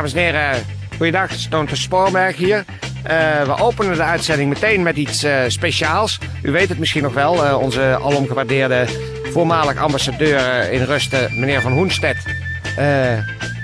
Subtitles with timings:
[0.00, 2.64] Dames en heren, goeiedag, Stoonte Spoorberg hier.
[3.02, 6.18] Eh, we openen de uitzending meteen met iets eh, speciaals.
[6.42, 8.86] U weet het misschien nog wel, eh, onze alomgewaardeerde
[9.32, 12.24] voormalig ambassadeur in Rusten, meneer Van Hoenstedt,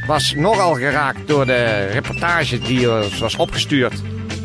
[0.06, 3.95] was nogal geraakt door de reportage die ons was opgestuurd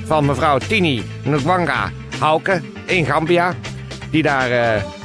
[0.05, 3.53] van mevrouw Tini Ngwanga Hauke in Gambia.
[4.11, 4.49] Die daar,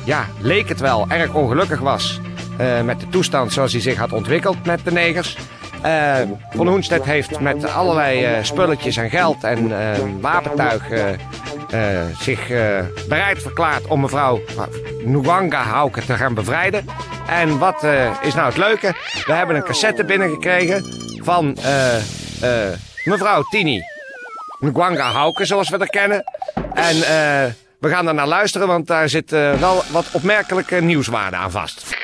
[0.05, 2.21] ja, leek het wel, erg ongelukkig was
[2.85, 5.37] met de toestand zoals die zich had ontwikkeld met de negers.
[5.87, 10.83] Eh, Van Hoenstedt heeft met allerlei eh, spulletjes en geld en eh, wapentuig
[12.19, 12.49] zich
[13.09, 14.41] bereid verklaard om mevrouw
[15.05, 16.87] Nwanga Hauke te gaan bevrijden.
[17.29, 17.85] En wat
[18.23, 18.95] is nou het leuke?
[19.27, 20.85] We hebben een cassette binnengekregen
[21.23, 21.57] van
[23.05, 23.83] mevrouw Tini
[24.59, 26.25] Nwanga Hauke, zoals we dat kennen.
[26.75, 26.97] En
[27.79, 31.97] we gaan er naar luisteren, want daar zit wel wat opmerkelijke nieuwswaarde aan vast.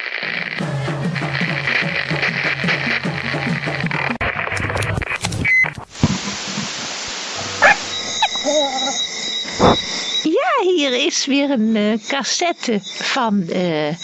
[10.82, 13.94] Hier is weer een eh, cassette van eh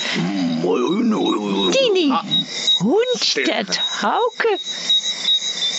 [1.71, 2.13] Tini
[2.79, 4.59] Hoenstedt Hauke.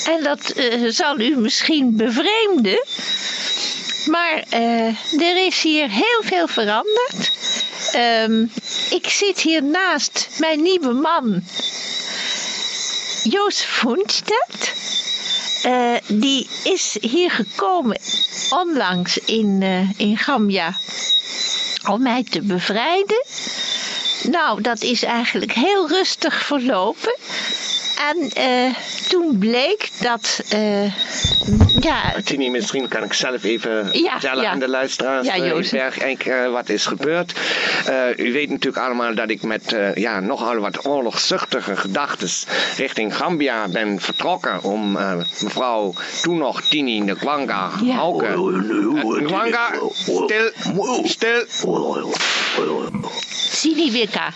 [0.05, 2.85] En dat eh, zal u misschien bevreemden.
[4.05, 4.43] Maar
[5.19, 7.31] er is hier heel veel veranderd.
[7.91, 8.45] Ehm,
[8.89, 11.43] ik zit hier naast mijn nieuwe man,
[13.23, 14.78] Jozef Hoenstedt.
[15.63, 17.99] Eh, die is hier gekomen
[18.49, 20.77] onlangs in, eh, in Gambia
[21.89, 23.25] om mij te bevrijden.
[24.23, 27.15] Nou, dat is eigenlijk heel rustig verlopen.
[27.97, 28.75] En eh,
[29.09, 30.41] toen bleek dat.
[30.49, 30.93] eh,
[31.79, 34.49] ja, Tini, misschien kan ik zelf even Ja, vertellen ja.
[34.51, 35.69] aan de luisteraars Ja, eh.
[35.71, 37.33] Bergijk wat is gebeurd.
[37.85, 42.29] Eh, u weet natuurlijk allemaal dat ik met ja, nogal wat oorlogszuchtige gedachten
[42.77, 44.91] richting Gambia ben vertrokken om
[45.41, 47.93] mevrouw toen nog Tini Ngwanga Ja.
[47.95, 48.27] Hauke.
[49.21, 50.51] Ngwanga, stil,
[51.03, 51.45] stil.
[53.51, 54.33] Siniwika.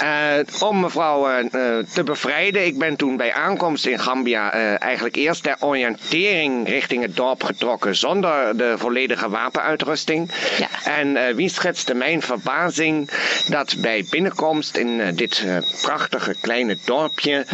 [0.00, 2.66] Eh, om mevrouw eh, eh, te bevrijden.
[2.66, 7.96] Ik ben toen bij aankomst in Gambia eigenlijk eerst ter oriëntering richting het dorp getrokken
[7.96, 10.30] zonder de volledige wapenuitrusting.
[10.58, 10.68] Ja.
[10.84, 13.10] En eh, wie schetste mijn verbazing
[13.48, 17.46] dat bij binnenkomst in eh, dit eh, prachtige kleine dorpje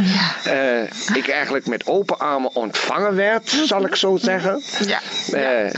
[1.14, 4.62] ik eigenlijk met open armen ontvangen werd, zal ik zo zeggen.
[4.86, 5.00] Ja.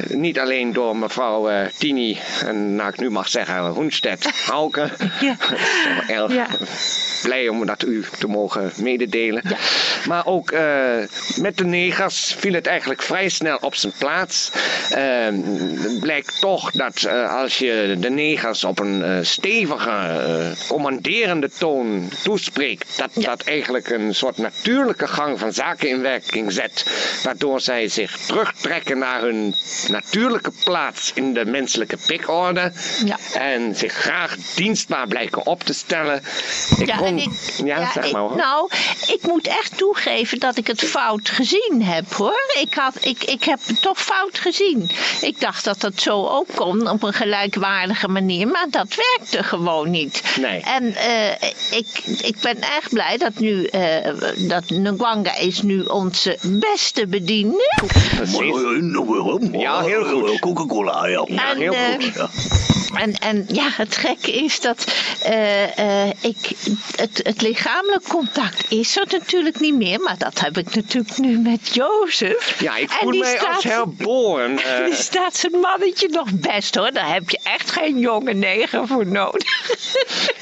[0.08, 4.88] Niet alleen door mevrouw Tini, en nou ik nu mag zeggen Hoenstedt Hauke.
[5.20, 5.36] Ja.
[6.08, 6.46] Erg Ja.
[7.22, 9.42] blij om dat u te mogen mededelen.
[10.06, 10.52] Maar ook
[11.36, 14.50] met de negers viel het eigenlijk vrij snel op zijn plaats.
[14.94, 17.08] Het blijkt toch dat
[17.42, 23.90] als je de negers op een eh, stevige, eh, commanderende toon toespreekt, dat dat eigenlijk
[23.90, 26.86] een soort natuurlijke gang van zaken in werking zet.
[27.24, 29.54] Waardoor zij zich terugtrekken naar hun
[29.88, 32.72] natuurlijke plaats in de menselijke pikorde.
[33.04, 33.16] Ja.
[33.34, 36.22] En zich graag dienstbaar blijken op te stellen.
[36.78, 37.30] Ik Ja, kon- ik,
[37.64, 38.36] ja, zeg ik- maar hoor.
[38.36, 38.70] Nou,
[39.06, 42.40] ik moet echt toegeven dat ik het fout gezien heb hoor.
[42.60, 44.90] Ik, had, ik, ik heb het toch fout gezien.
[45.20, 49.90] Ik dacht dat dat zo ook kon op een gelijkwaardige manier, maar dat werkte gewoon
[49.90, 50.36] niet.
[50.40, 50.60] Nee.
[50.60, 51.30] En eh,
[51.70, 54.12] ik, ik ben erg blij dat nu, eh,
[54.48, 57.72] dat Ngwanga is nu onze beste bediende.
[58.16, 58.36] Precies.
[59.52, 60.40] Ja, heel goed.
[60.40, 61.24] Coca-Cola, ja.
[61.26, 62.28] Ja, En, heel eh, goed.
[62.94, 64.86] En, en ja, het gekke is dat
[65.22, 66.36] eh, eh, ik,
[66.96, 70.00] het, het lichamelijk contact is er natuurlijk niet meer.
[70.00, 72.60] Maar dat heb ik natuurlijk nu met Jozef.
[72.60, 74.58] Ja, ik voel mij als staat- herboren.
[74.58, 74.84] eh.
[74.84, 76.92] Die staat zijn mannetje nog best hoor.
[76.92, 79.76] Daar heb je echt geen jonge neger voor nodig.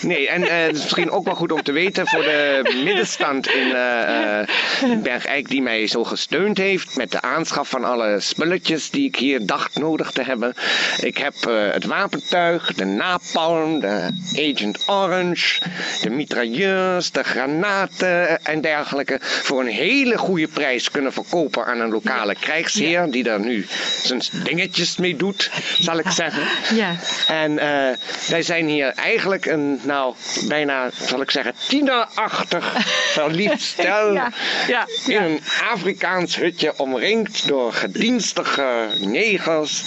[0.01, 5.03] Nee, en het is misschien ook wel goed om te weten voor de middenstand in
[5.03, 9.47] Bergijk die mij zo gesteund heeft met de aanschaf van alle spulletjes die ik hier
[9.47, 10.55] dacht nodig te hebben.
[11.01, 11.35] Ik heb
[11.73, 15.61] het wapentuig vliegtuig, de napalm, de Agent Orange,
[16.03, 21.91] de mitrailleurs, de granaten en dergelijke voor een hele goede prijs kunnen verkopen aan een
[21.91, 23.67] lokale krijgsheer die daar nu
[24.03, 26.43] zijn dingetjes mee doet, zal ik zeggen.
[26.75, 26.97] Ja.
[27.27, 27.97] En eh,
[28.29, 30.15] wij zijn hier eigenlijk een, nou,
[30.49, 32.73] bijna, zal ik zeggen, tienerachtig
[33.19, 34.13] verliefd stel.
[34.13, 34.33] Ja,
[34.67, 35.41] ja, In een
[35.73, 39.83] Afrikaans hutje omringd door gedienstige negers.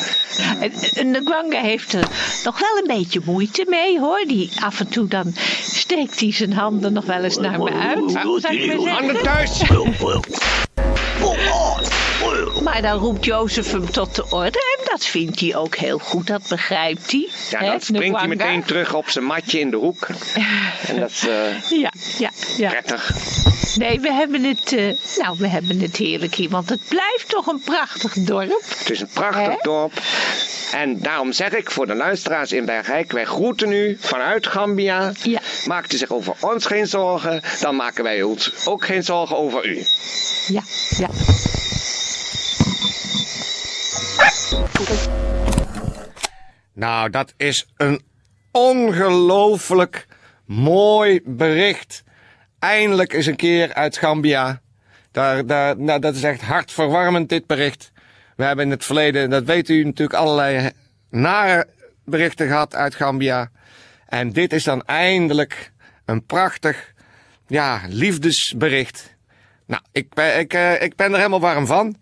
[0.59, 1.93] En, en de Gwanga heeft
[2.43, 4.23] nog wel een beetje moeite mee hoor.
[4.27, 8.15] Die af en toe dan steekt hij zijn handen nog wel eens naar me uit.
[8.87, 9.61] Handen thuis!
[12.63, 14.77] Maar dan roept Jozef hem tot de orde.
[14.77, 16.27] En dat vindt hij ook heel goed.
[16.27, 17.29] Dat begrijpt hij.
[17.49, 20.07] Ja, dan springt hij meteen terug op zijn matje in de hoek.
[20.87, 22.69] En dat is eh, Ja, ja, ja.
[22.69, 23.11] prettig.
[23.79, 26.49] Nee, we hebben het, eh, nou, we hebben het heerlijk hier.
[26.49, 28.61] Want het blijft toch een prachtig dorp.
[28.77, 29.93] Het is een prachtig dorp.
[30.71, 35.11] En daarom zeg ik voor de luisteraars in Bergijk, wij groeten u vanuit Gambia.
[35.23, 35.39] Ja.
[35.65, 39.65] Maakt u zich over ons geen zorgen, dan maken wij ons ook geen zorgen over
[39.65, 39.83] u.
[40.47, 40.61] Ja,
[40.97, 41.09] ja.
[46.73, 48.01] Nou, dat is een
[48.51, 50.07] ongelooflijk
[50.45, 52.03] mooi bericht.
[52.59, 54.61] Eindelijk eens een keer uit Gambia.
[55.11, 57.91] Daar, daar, nou, dat is echt hartverwarmend, dit bericht.
[58.35, 60.71] We hebben in het verleden, dat weet u natuurlijk, allerlei
[61.09, 61.67] nare
[62.05, 63.51] berichten gehad uit Gambia.
[64.07, 65.71] En dit is dan eindelijk
[66.05, 66.93] een prachtig,
[67.47, 69.15] ja, liefdesbericht.
[69.65, 71.95] Nou, ik ben, ik, eh, ik ben er helemaal warm van.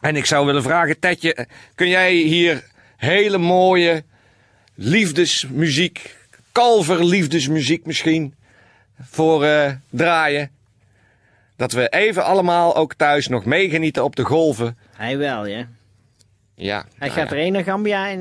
[0.00, 2.64] En ik zou willen vragen, Tetje, kun jij hier
[2.96, 4.04] hele mooie
[4.74, 6.16] liefdesmuziek,
[6.52, 8.34] kalverliefdesmuziek misschien,
[9.10, 10.50] voor eh, draaien?
[11.56, 14.78] Dat we even allemaal ook thuis nog meegenieten op de golven.
[14.96, 15.66] Hij wel, ja.
[16.54, 17.36] Ja, Hij nou gaat ja.
[17.36, 18.20] erheen naar Gambia en,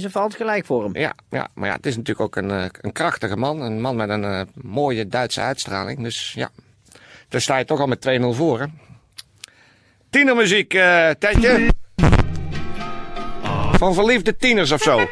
[0.00, 0.96] ze valt gelijk voor hem.
[0.96, 3.60] Ja, ja, maar ja, het is natuurlijk ook een, eh, een krachtige man.
[3.60, 6.02] Een man met een eh, mooie Duitse uitstraling.
[6.02, 6.50] Dus ja,
[7.28, 8.66] daar sta je toch al met 2-0 voor, hè?
[10.10, 10.68] Tienermuziek,
[11.18, 11.68] Tetje.
[13.72, 15.08] Van verliefde tieners of zo.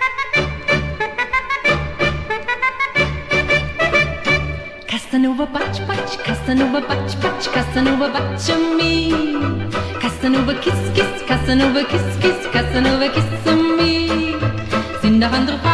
[5.21, 9.13] Casanova batch batch, Casanova batch batch, Casanova batch me.
[10.01, 13.29] Casanova kiss kiss, Casanova kiss kiss, Casanova kiss
[13.77, 14.35] me.
[15.03, 15.70] Sind doch andere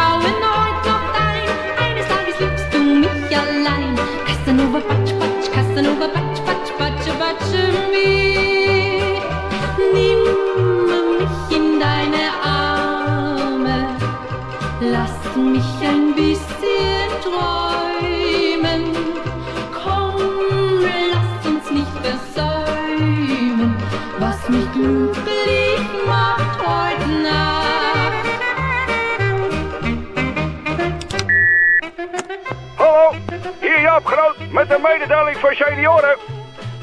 [34.97, 36.17] mededeling voor senioren.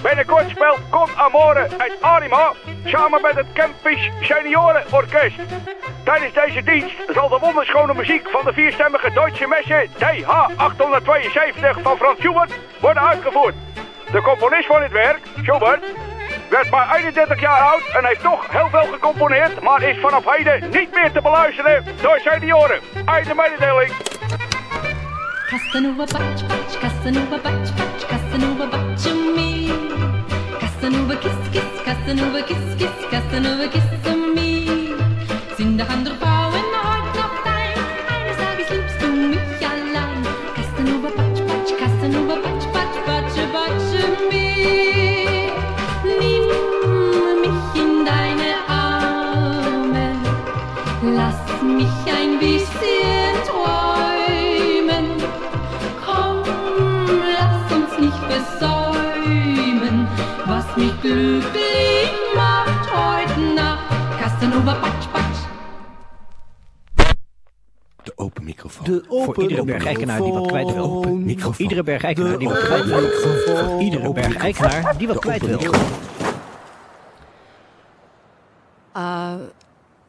[0.03, 2.53] Binnenkort speelt Con Amore uit Arima
[2.85, 5.37] samen met het Campfish Seniorenorkest.
[6.05, 12.19] Tijdens deze dienst zal de wonderschone muziek van de vierstemmige Duitse messe DH872 van Frans
[12.19, 13.55] Schubert worden uitgevoerd.
[14.11, 15.85] De componist van dit werk, Schubert,
[16.51, 20.71] werd maar 31 jaar oud en heeft toch heel veel gecomponeerd, maar is vanaf heden
[20.71, 22.81] niet meer te beluisteren door senioren.
[23.05, 23.93] Einde mededeling.
[27.43, 27.84] Batch
[28.35, 29.69] Casanova batch me.
[30.59, 33.85] Casanova kiss kiss, Casanova kiss kiss, Casanova kiss
[34.35, 34.97] me.
[35.57, 36.17] Sind doch andere
[60.77, 64.21] mich glücklich macht heute Nacht.
[64.21, 65.43] Casanova Batsch, Batsch.
[68.03, 68.85] De open microfoon.
[68.85, 71.03] De Voor iedere bergijkenaar die wat kwijt wil.
[71.39, 73.01] Voor iedere bergijkenaar die wat kwijt wil.
[73.01, 75.75] Voor iedere bergijkenaar die wat kwijt wil.
[78.93, 79.35] Ah,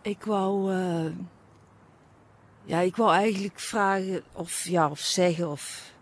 [0.02, 0.74] ik wou.
[0.74, 1.12] eh,
[2.64, 5.94] ja, ik wou eigenlijk vragen of, ja, of zeggen of.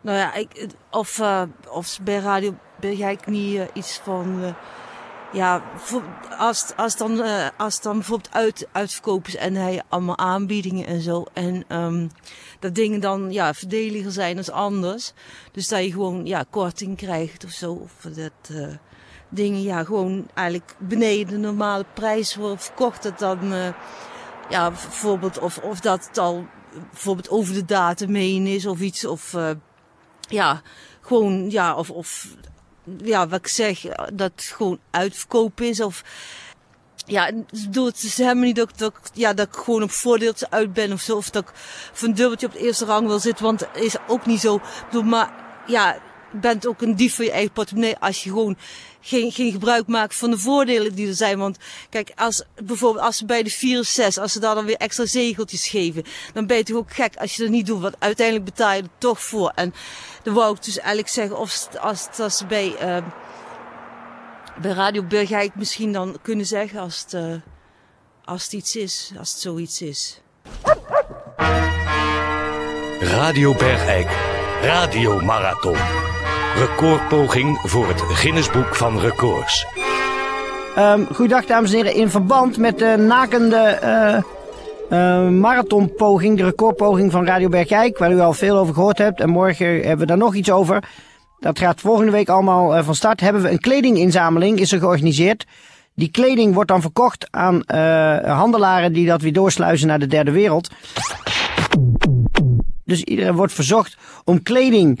[0.00, 4.42] Nou ja, ik, of, eh, of ze bij Radio Bergijk niet eh, iets van.
[4.42, 4.54] eh,
[5.32, 5.62] ja,
[6.38, 8.68] als, als, dan, eh, als dan bijvoorbeeld uit,
[9.22, 11.24] is en hij allemaal aanbiedingen en zo.
[11.32, 12.08] En ehm,
[12.58, 15.12] dat dingen dan ja, verdeliger zijn als anders.
[15.52, 17.72] Dus dat je gewoon ja, korting krijgt of zo.
[17.72, 18.56] Of dat
[19.28, 23.02] dingen ja, gewoon eigenlijk beneden de normale prijs worden verkocht.
[23.02, 23.52] Dat dan,
[24.48, 26.46] ja, bijvoorbeeld of, of dat het al
[26.90, 29.04] bijvoorbeeld over de datum heen is of iets.
[29.04, 29.36] Of
[30.28, 30.62] ja,
[31.00, 32.26] gewoon, ja, of, of
[33.02, 33.80] ja, wat ik zeg,
[34.12, 35.80] dat het gewoon uitverkoop is.
[35.80, 36.02] Of
[37.06, 37.30] ja,
[37.64, 40.72] bedoel, het is helemaal niet dat, ik- dat, ja, dat ik gewoon op voordeeltje uit
[40.72, 41.16] ben of zo.
[41.16, 41.50] Of dat ik
[41.92, 43.44] voor een dubbeltje op de eerste rang wil zitten.
[43.44, 44.60] Want is ook niet zo.
[44.84, 45.32] Bedoel, maar
[45.66, 45.98] ja,
[46.32, 48.56] bent ook een dief van je eigen portemonnee als je gewoon
[49.00, 51.38] geen, geen gebruik maakt van de voordelen die er zijn.
[51.38, 51.58] Want
[51.88, 54.76] kijk, als bijvoorbeeld als ze bij de 4 of 6, als ze daar dan weer
[54.76, 57.80] extra zegeltjes geven, dan ben je toch ook gek als je dat niet doet.
[57.80, 59.52] Want uiteindelijk betaal je er toch voor.
[59.54, 59.74] En
[60.22, 62.96] dan wou ik dus eigenlijk zeggen, of als, als ze bij, eh,
[64.60, 67.34] bij Radio Bergijk misschien dan kunnen zeggen als het, eh,
[68.24, 70.20] als iets is, als het zoiets is.
[73.00, 74.10] Radio Bergijk.
[74.62, 76.09] Radio Marathon.
[76.56, 79.66] Recordpoging voor het Guinnessboek van Records.
[80.76, 81.94] Ehm goedendag dames en heren.
[81.94, 88.20] In verband met de nakende eh, eh, marathonpoging, de recordpoging van Radio Bergijk, waar u
[88.20, 89.20] al veel over gehoord hebt.
[89.20, 90.84] En morgen hebben we daar nog iets over.
[91.38, 93.20] Dat gaat volgende week allemaal eh, van start.
[93.20, 95.46] Hebben we een kledinginzameling, is er georganiseerd.
[95.94, 97.62] Die kleding wordt dan verkocht aan
[98.26, 100.70] handelaren die dat weer doorsluizen naar de derde wereld.
[102.84, 105.00] Dus iedereen wordt verzocht om kleding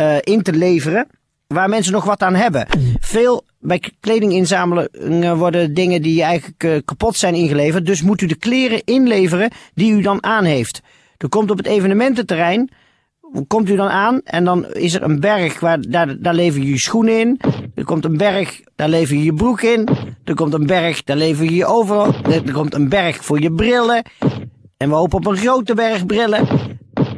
[0.00, 1.06] eh, in te leveren
[1.46, 2.66] waar mensen nog wat aan hebben.
[3.00, 7.86] Veel bij kledinginzamelingen worden dingen die eigenlijk eh, kapot zijn ingeleverd.
[7.86, 10.80] Dus moet u de kleren inleveren die u dan aan heeft.
[11.16, 12.70] Er komt op het evenemententerrein,
[13.46, 16.70] komt u dan aan en dan is er een berg waar daar, daar lever je
[16.70, 17.40] je schoenen in.
[17.74, 19.88] Er komt een berg, daar lever je je broek in.
[20.24, 22.14] Er komt een berg, daar lever je je overal.
[22.24, 24.02] Er komt een berg voor je brillen.
[24.76, 26.46] En we hopen op een grote berg brillen.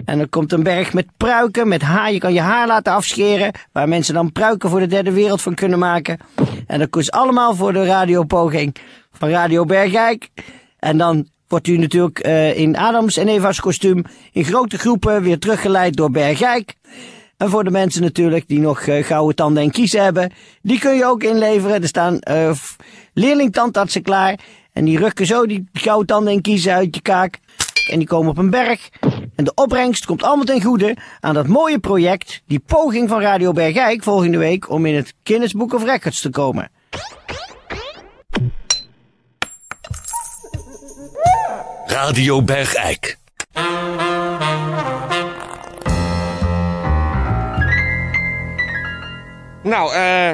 [0.04, 2.12] En er komt een berg met pruiken, met haar.
[2.12, 3.52] Je kan je haar laten afscheren.
[3.72, 6.18] Waar mensen dan pruiken voor de derde wereld van kunnen maken.
[6.66, 8.74] En dat kost allemaal voor de radiopoging
[9.12, 10.28] van Radio Bergijk.
[10.78, 15.38] En dan wordt u natuurlijk eh, in Adams en Eva's kostuum in grote groepen weer
[15.38, 16.74] teruggeleid door Bergijk.
[17.36, 20.32] En voor de mensen natuurlijk die nog eh, gouden tanden en kiezen hebben,
[20.62, 21.82] die kun je ook inleveren.
[21.82, 22.76] Er staan eh f-
[23.14, 24.38] leerlingtandartsen klaar.
[24.72, 27.38] En die rukken zo die gouden tanden en kiezen uit je kaak.
[27.90, 28.88] En die komen op een berg.
[29.34, 33.52] En de opbrengst komt allemaal ten goede aan dat mooie project, die poging van Radio
[33.52, 36.70] Bergijk volgende week om in het Guinness Book of Records te komen.
[41.86, 43.18] Radio Bergijk.
[49.62, 50.30] Nou, eh.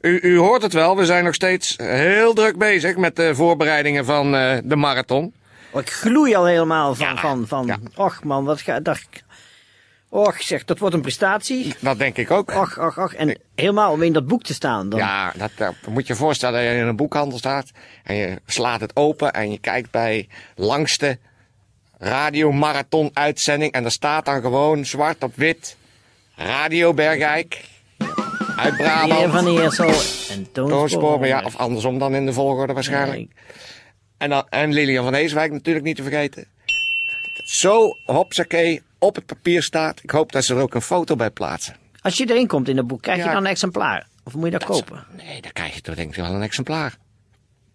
[0.00, 4.04] U, u hoort het wel, we zijn nog steeds heel druk bezig met de voorbereidingen
[4.04, 5.34] van eh, de marathon.
[5.70, 7.66] Oh, ik gloei al helemaal van, Ja, van, van.
[7.66, 7.78] ja.
[7.94, 9.24] Och man, wat ga, ik.
[10.10, 11.74] Och zeg, dat wordt een prestatie.
[11.80, 12.50] Dat denk ik ook.
[12.54, 13.12] Och, och, och.
[13.14, 14.88] En helemaal om in dat boek te staan.
[14.88, 14.98] Dan.
[14.98, 17.70] Ja, dat, dat moet je je voorstellen dat je in een boekhandel staat
[18.04, 21.18] en je slaat het open en je kijkt bij langste
[21.98, 25.76] radiomarathon uitzending en daar staat dan gewoon zwart op wit
[26.36, 27.64] Radio Bergijk
[28.56, 29.32] uit Heer Brabant.
[29.32, 29.88] van Eersel
[30.30, 31.14] en Toon Toon Spoor.
[31.14, 33.32] Spoor, ja, of andersom dan in de volgorde waarschijnlijk.
[34.18, 36.46] En, dan, en Lilian van Heeswijk natuurlijk niet te vergeten.
[37.44, 40.02] Zo, hopsakee, op het papier staat.
[40.02, 41.76] Ik hoop dat ze er ook een foto bij plaatsen.
[42.00, 44.06] Als je erin komt in dat boek, krijg je dan een exemplaar?
[44.24, 45.04] Of moet je dat, kopen?
[45.16, 46.96] Nee, dan krijg je toch denk ik wel een exemplaar.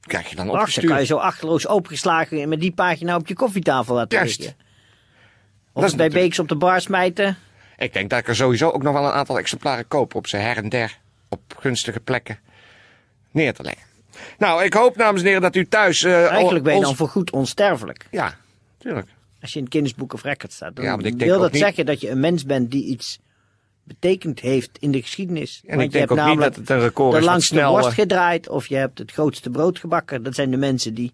[0.02, 0.88] Krijg je dan Ach, dan opgestuurd.
[0.88, 4.40] kan je zo achterloos opengeslagen met die pagina op je koffietafel laten Juist.
[4.40, 4.58] liggen.
[4.58, 4.64] Of
[5.74, 7.38] Dat is het bij natuurlijk- Beeks op de bar smijten.
[7.78, 10.38] Ik denk dat ik er sowieso ook nog wel een aantal exemplaren koop op ze
[10.38, 12.40] her en der op gunstige plekken
[13.32, 13.84] neer te leggen.
[14.38, 16.04] Nou, ik hoop, dames en heren, dat u thuis.
[16.04, 18.08] eh, Eigenlijk ben je ons- dan voorgoed onsterfelijk.
[18.12, 18.36] Ja,
[18.78, 19.08] tuurlijk.
[19.42, 20.76] Als je in het Guinness Book of Records staat.
[20.76, 22.84] Dan Ja, maar ik denk wil dat niet- zeggen dat je een mens bent die
[22.86, 23.20] iets
[23.84, 25.62] betekend heeft in de geschiedenis.
[25.66, 27.26] En Want ik je denk hebt ook niet namelijk dat het een record de is
[27.26, 30.24] langste snel, worst eh, gedraaid of je hebt het grootste brood gebakken.
[30.24, 31.14] Dat zijn de mensen die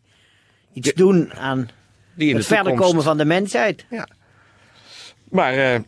[0.73, 1.69] iets doen aan het
[2.15, 3.85] de verder komen van de mensheid.
[5.29, 5.79] Maar eh,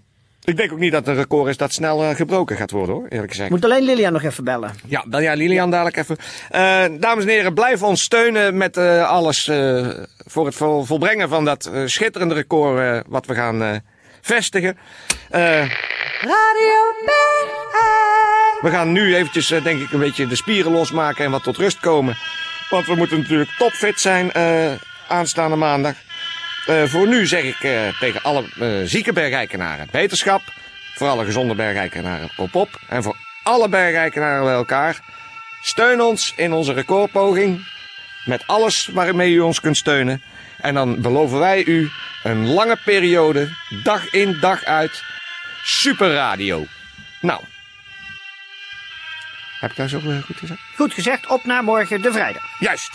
[0.43, 2.95] ik denk ook niet dat het een record is dat snel eh, gebroken gaat worden,
[2.95, 3.49] hoor, eerlijk gezegd.
[3.49, 4.71] Moet alleen Lilian nog even bellen.
[4.85, 6.17] Ja, bel jij Lilian dadelijk even.
[6.49, 9.87] Eh, dames en heren, blijf ons steunen met eh, alles eh,
[10.25, 13.75] voor het vol- volbrengen van dat schitterende record eh, wat we gaan eh,
[14.21, 14.77] vestigen.
[15.29, 15.63] Eh,
[18.61, 21.79] we gaan nu eventjes, denk ik, een beetje de spieren losmaken en wat tot rust
[21.79, 22.17] komen.
[22.69, 24.71] Want we moeten natuurlijk topfit zijn eh,
[25.07, 25.93] aanstaande maandag.
[26.65, 30.41] Eh, voor nu zeg ik eh, tegen alle eh, zieke bergijkenaren beterschap.
[30.95, 32.79] Voor alle gezonde bergijkenaren op op.
[32.87, 34.99] En voor alle bergijkenaren bij elkaar.
[35.61, 37.67] Steun ons in onze recordpoging.
[38.25, 40.21] Met alles waarmee u ons kunt steunen.
[40.57, 41.89] En dan beloven wij u
[42.23, 43.49] een lange periode,
[43.83, 45.03] dag in dag uit,
[45.63, 46.65] superradio.
[47.21, 47.41] Nou.
[49.59, 50.59] Heb ik dat zo goed gezegd?
[50.75, 52.43] Goed gezegd, op naar morgen de vrijdag.
[52.59, 52.89] Juist.